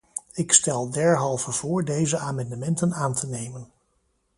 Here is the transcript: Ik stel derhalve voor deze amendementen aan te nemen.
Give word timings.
Ik 0.33 0.53
stel 0.53 0.89
derhalve 0.91 1.51
voor 1.51 1.85
deze 1.85 2.17
amendementen 2.17 2.93
aan 2.93 3.13
te 3.13 3.27
nemen. 3.27 3.71